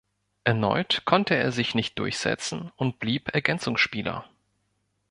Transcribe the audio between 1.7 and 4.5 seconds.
nicht durchsetzen und blieb Ergänzungsspieler.